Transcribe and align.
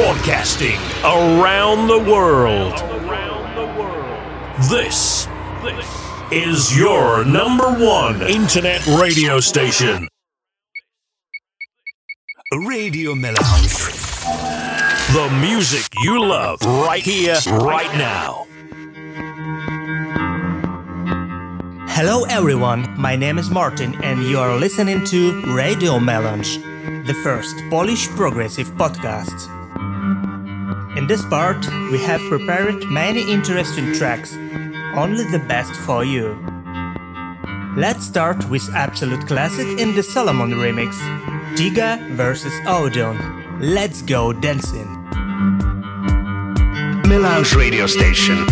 Broadcasting 0.00 0.80
around 1.04 1.86
the 1.86 1.98
world. 1.98 2.72
This 4.70 5.28
is 6.32 6.74
your 6.74 7.22
number 7.26 7.70
one 7.70 8.22
internet 8.22 8.86
radio 8.86 9.40
station. 9.40 10.08
Radio 12.66 13.14
Melange. 13.14 13.76
The 15.12 15.38
music 15.38 15.86
you 16.02 16.24
love 16.24 16.62
right 16.62 17.02
here, 17.02 17.36
right 17.46 17.94
now. 17.98 18.46
Hello 21.88 22.24
everyone, 22.30 22.88
my 22.98 23.16
name 23.16 23.36
is 23.36 23.50
Martin 23.50 24.02
and 24.02 24.22
you 24.22 24.38
are 24.38 24.56
listening 24.56 25.04
to 25.04 25.42
Radio 25.54 26.00
Melange, 26.00 26.56
the 27.06 27.14
first 27.22 27.54
Polish 27.68 28.08
progressive 28.08 28.70
podcast. 28.76 29.59
In 31.00 31.06
this 31.06 31.24
part, 31.24 31.66
we 31.90 31.98
have 32.00 32.20
prepared 32.28 32.84
many 32.84 33.22
interesting 33.32 33.94
tracks, 33.94 34.36
only 34.94 35.24
the 35.24 35.42
best 35.48 35.72
for 35.86 36.04
you. 36.04 36.36
Let's 37.74 38.04
start 38.04 38.46
with 38.50 38.68
absolute 38.74 39.26
classic 39.26 39.66
in 39.80 39.94
the 39.94 40.02
Solomun 40.02 40.52
remix, 40.52 40.92
Tiga 41.56 41.98
vs 42.10 42.52
Audion. 42.66 43.16
Let's 43.60 44.02
go 44.02 44.34
dancing. 44.34 44.90
Melange 47.08 47.54
radio 47.54 47.86
station. 47.86 48.44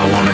I 0.00 0.10
wanna 0.10 0.29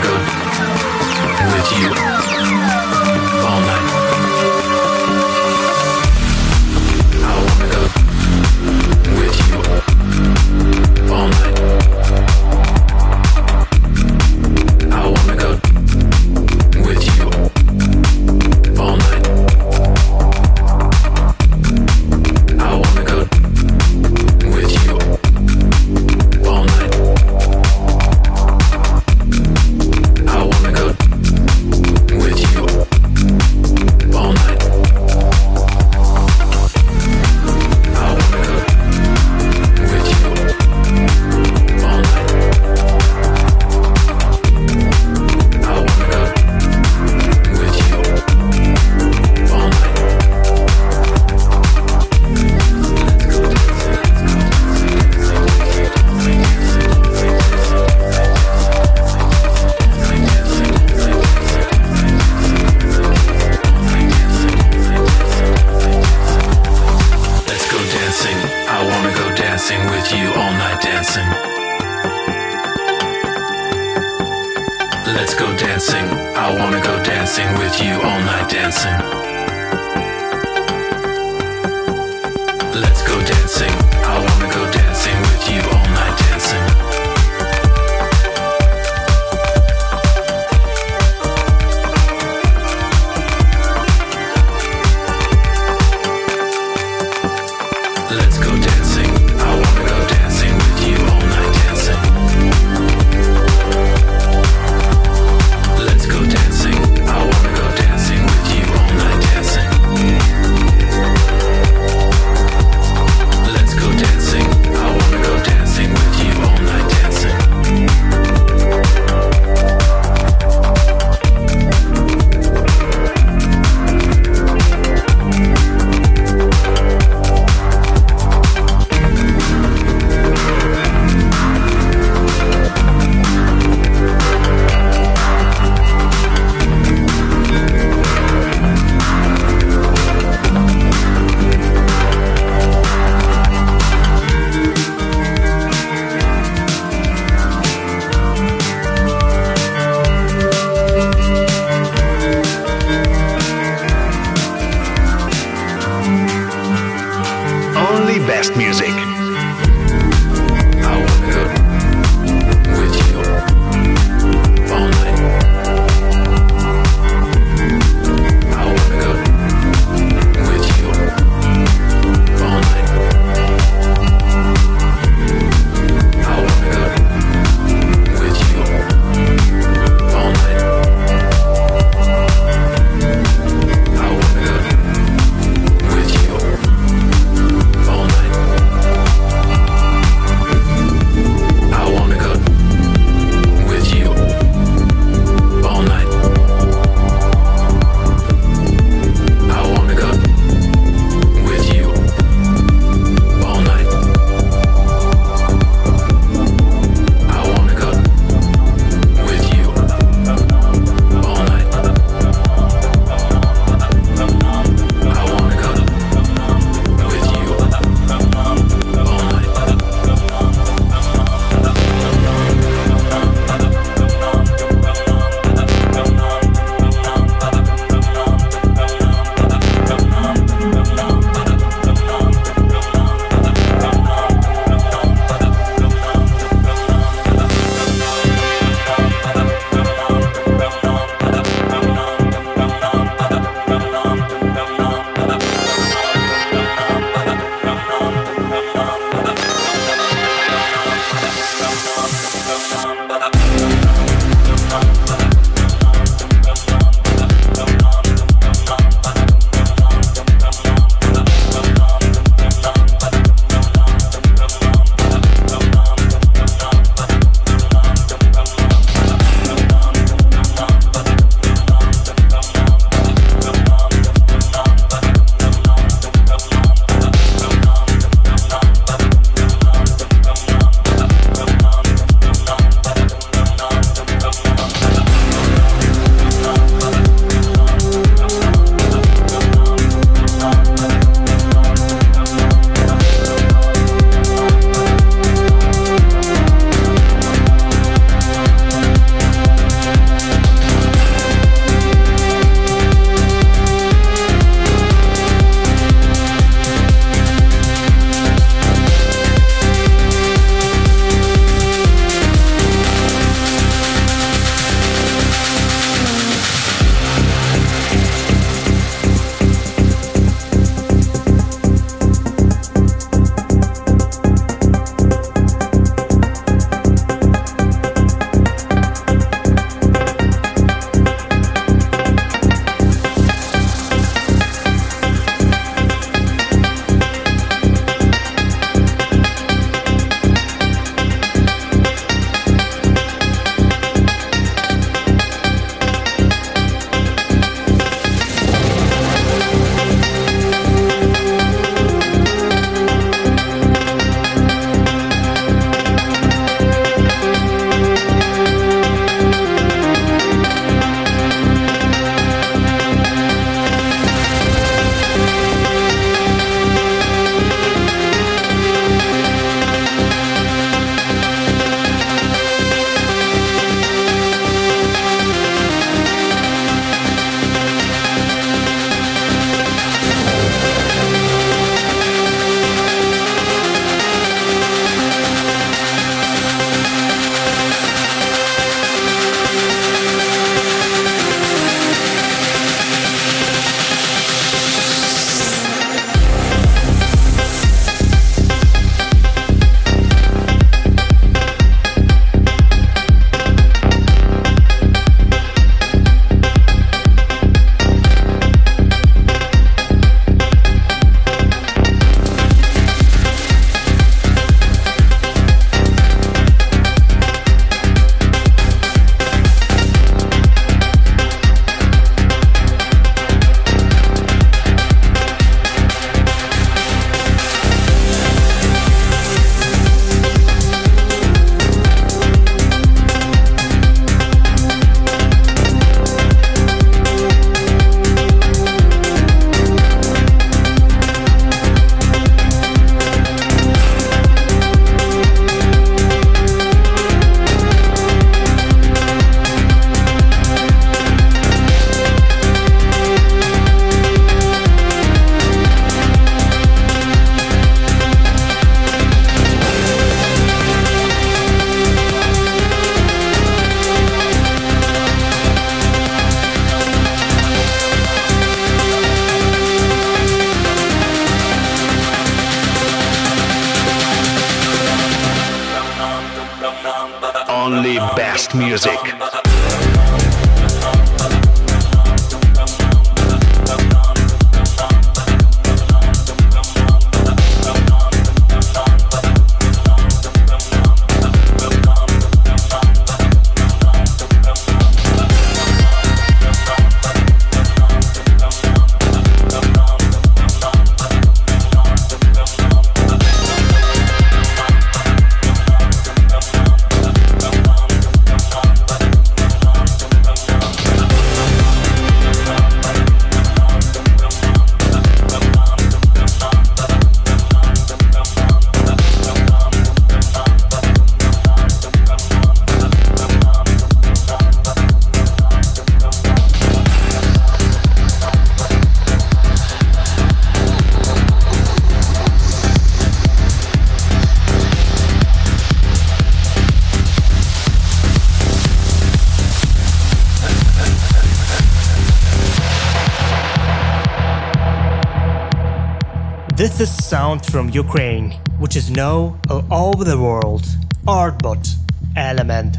from 547.44 547.68
Ukraine, 547.70 548.32
which 548.58 548.76
is 548.76 548.90
known 548.90 549.38
all 549.70 549.92
over 549.94 550.04
the 550.04 550.18
world. 550.18 550.64
Artbat 551.06 551.74
Element. 552.16 552.76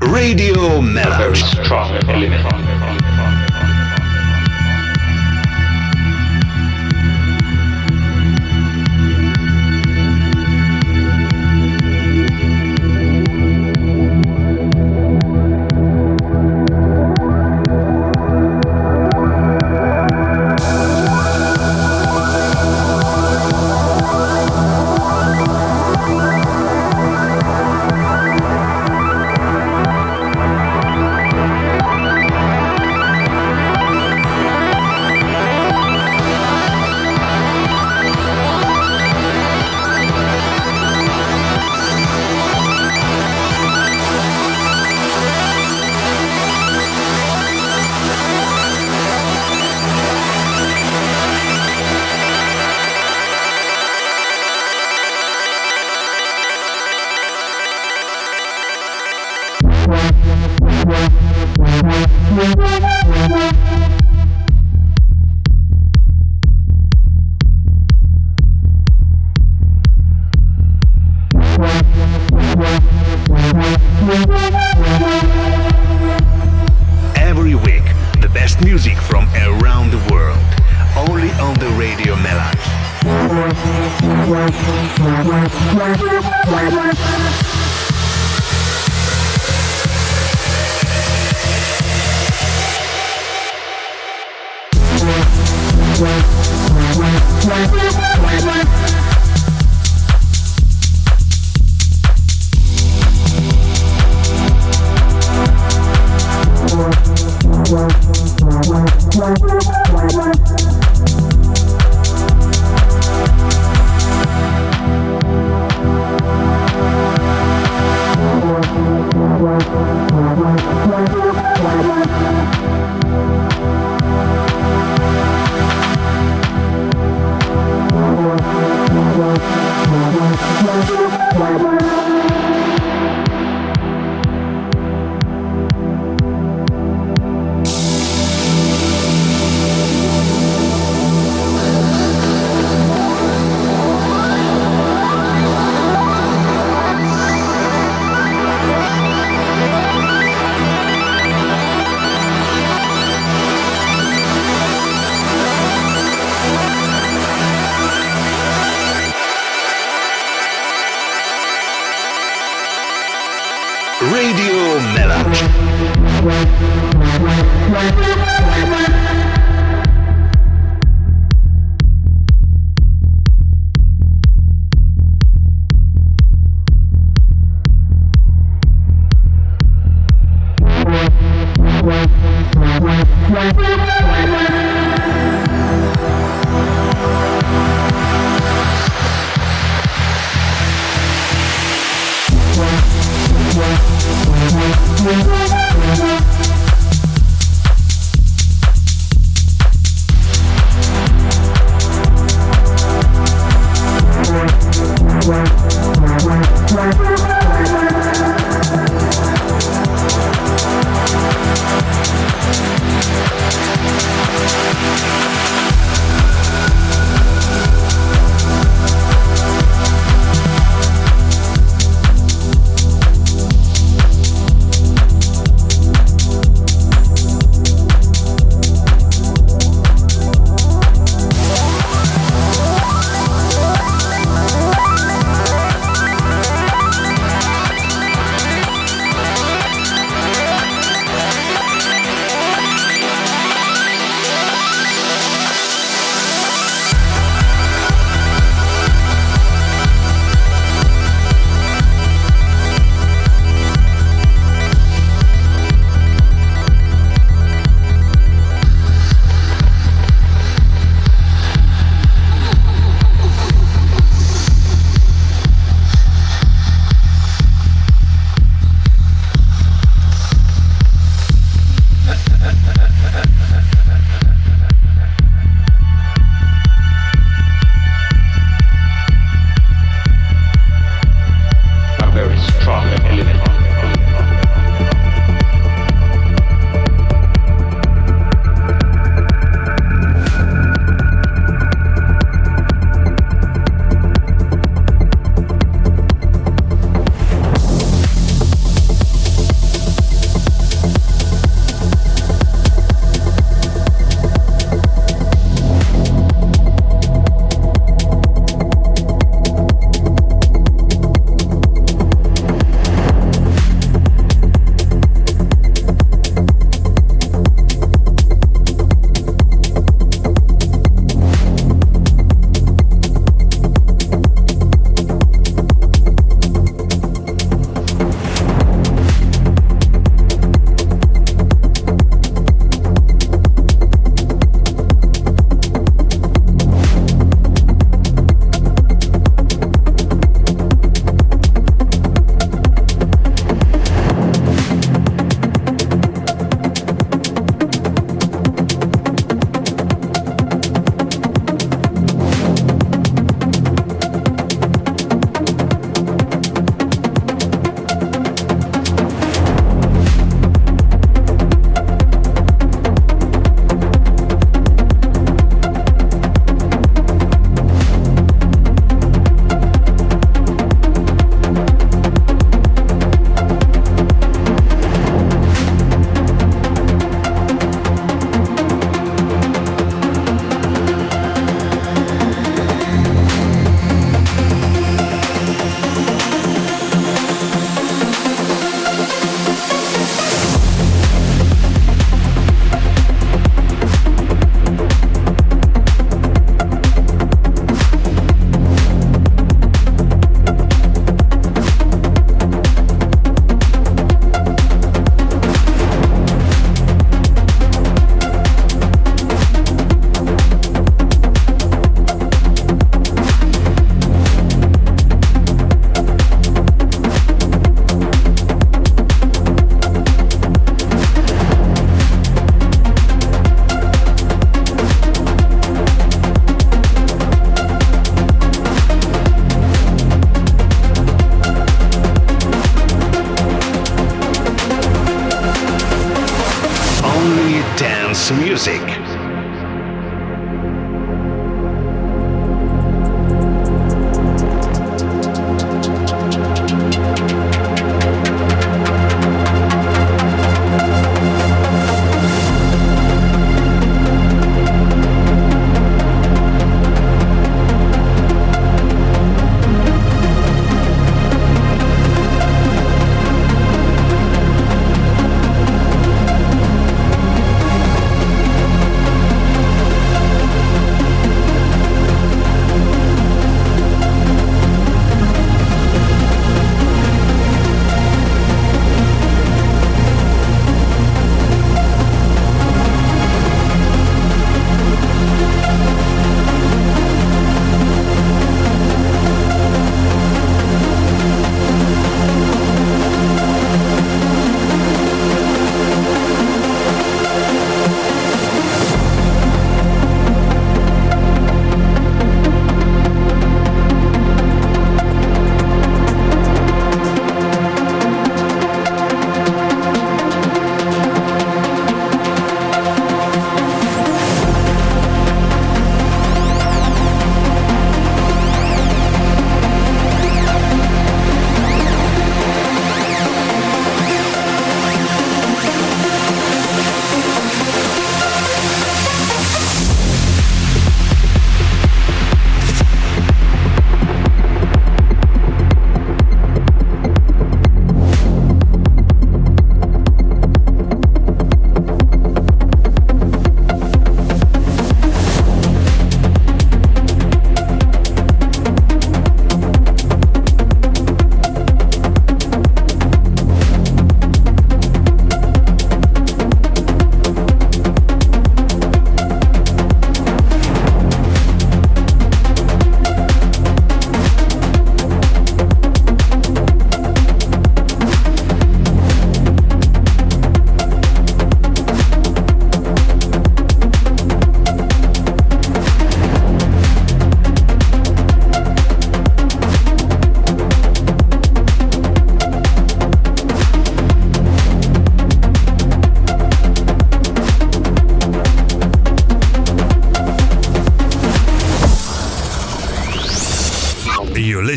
Radio 0.00 0.80
Melange. 0.80 1.42
strong 1.42 1.90
element. 2.08 3.55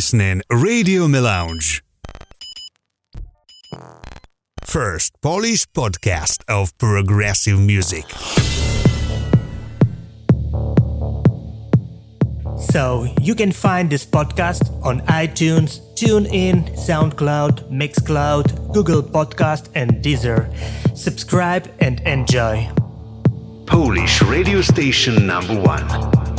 Listening 0.10 0.42
Radio 0.50 1.08
Melange. 1.08 1.84
First 4.66 5.14
Polish 5.22 5.68
podcast 5.68 6.42
of 6.48 6.76
progressive 6.80 7.60
music. 7.60 8.06
So, 12.72 13.08
you 13.22 13.36
can 13.36 13.52
find 13.52 13.90
this 13.92 14.04
podcast 14.06 14.64
on 14.84 15.02
iTunes, 15.02 15.80
TuneIn, 15.94 16.76
SoundCloud, 16.76 17.70
Mixcloud, 17.70 18.74
Google 18.74 19.04
Podcast, 19.04 19.70
and 19.76 20.04
Deezer. 20.04 20.50
Subscribe 20.98 21.72
and 21.82 22.00
enjoy. 22.02 22.68
Polish 23.68 24.24
radio 24.24 24.62
station 24.62 25.28
number 25.28 25.62
one. 25.62 26.39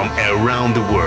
From 0.00 0.18
around 0.18 0.72
the 0.72 0.80
world, 0.80 0.99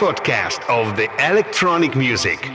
podcast 0.00 0.66
of 0.70 0.96
the 0.96 1.10
electronic 1.18 1.94
music. 1.94 2.49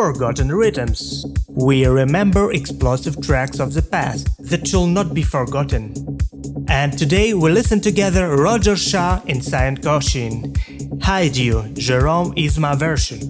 Forgotten 0.00 0.50
Rhythms. 0.50 1.26
We 1.46 1.84
remember 1.84 2.50
explosive 2.52 3.20
tracks 3.20 3.60
of 3.60 3.74
the 3.74 3.82
past 3.82 4.28
that 4.38 4.66
shall 4.66 4.86
not 4.86 5.12
be 5.12 5.22
forgotten. 5.22 6.18
And 6.68 6.96
today 6.96 7.34
we 7.34 7.50
listen 7.50 7.82
together 7.82 8.34
Roger 8.34 8.76
Shah 8.76 9.20
and 9.28 9.44
Sian 9.44 9.76
Kosheen. 9.76 10.56
Hide 11.02 11.36
U, 11.36 11.68
Jerome 11.74 12.32
Isma 12.34 12.78
version. 12.78 13.20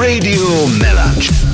Radio 0.00 0.66
Melange. 0.80 1.45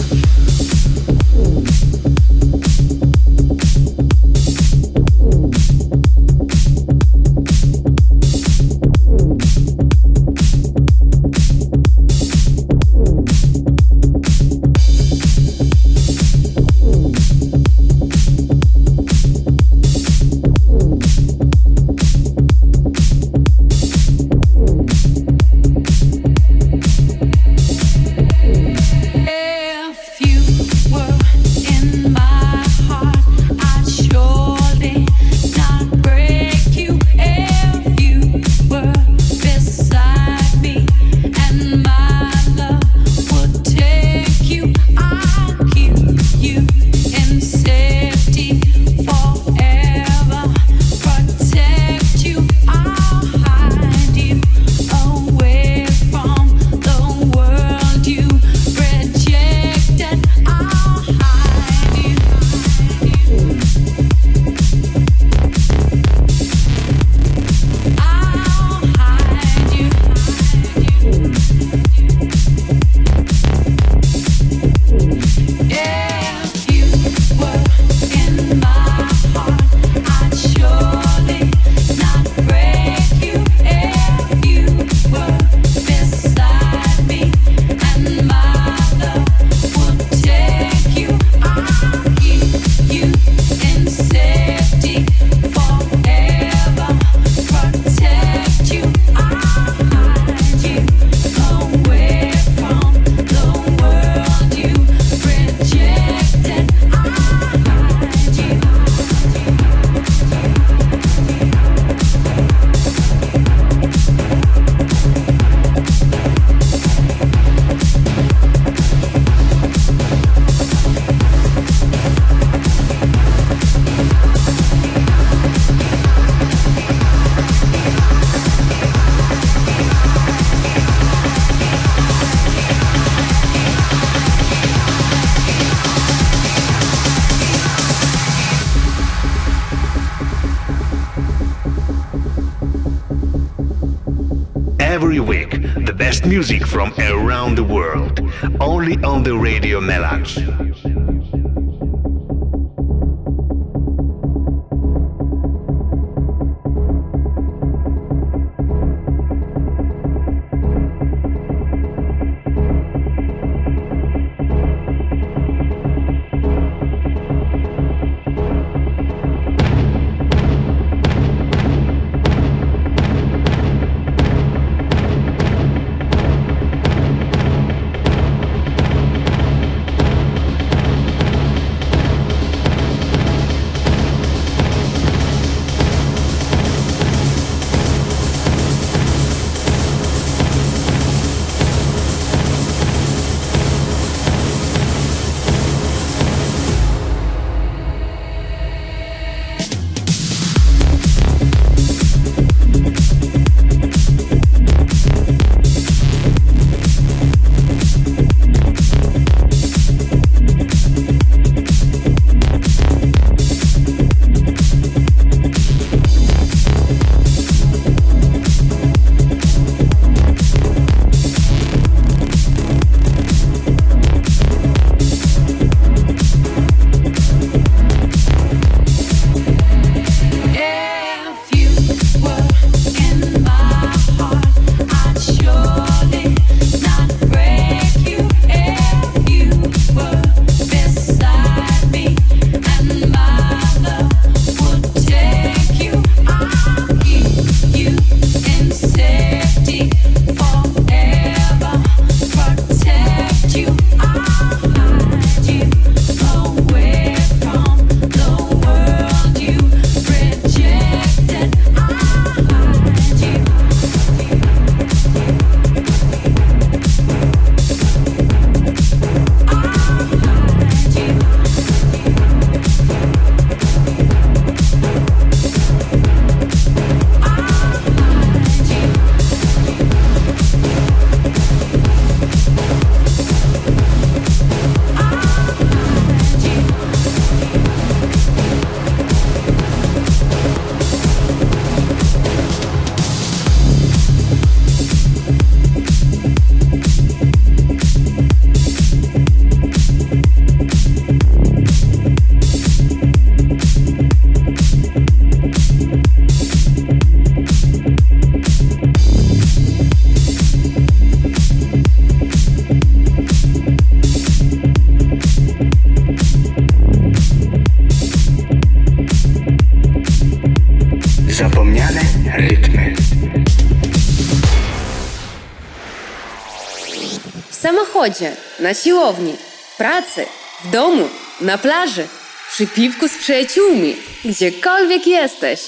Na 328.62 328.74
siłowni, 328.74 329.36
w 329.72 329.76
pracy, 329.76 330.26
w 330.64 330.70
domu, 330.70 331.08
na 331.40 331.58
plaży, 331.58 332.08
przy 332.50 332.66
piwku 332.66 333.08
z 333.08 333.18
przyjaciółmi, 333.18 333.96
gdziekolwiek 334.24 335.06
jesteś. 335.06 335.60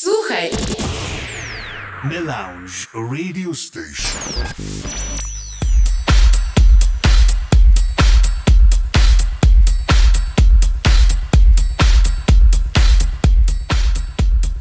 Słuchaj! 0.00 0.50
Melange 2.04 2.72
Radio 2.94 3.54
Station. 3.54 4.20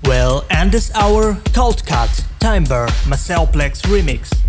Well, 0.03 0.45
and 0.49 0.71
this 0.71 0.91
our 0.95 1.37
Cult 1.53 1.83
Cut 1.85 2.09
Timber 2.39 2.87
Plex 3.51 3.81
remix. 3.81 4.42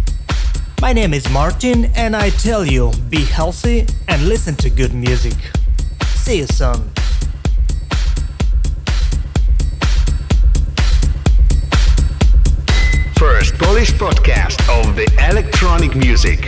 My 0.80 0.92
name 0.92 1.14
is 1.14 1.28
Martin, 1.30 1.86
and 1.94 2.14
I 2.14 2.30
tell 2.30 2.64
you 2.64 2.92
be 3.08 3.24
healthy 3.24 3.86
and 4.08 4.28
listen 4.28 4.54
to 4.56 4.70
good 4.70 4.92
music. 4.92 5.34
See 6.08 6.38
you 6.38 6.46
soon. 6.46 6.90
First 13.16 13.54
Polish 13.58 13.92
podcast 13.94 14.60
of 14.80 14.94
the 14.96 15.08
electronic 15.30 15.94
music. 15.96 16.40